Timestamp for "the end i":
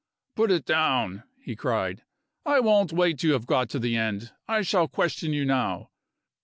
3.79-4.63